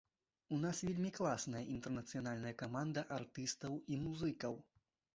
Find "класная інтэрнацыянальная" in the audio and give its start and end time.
1.17-2.57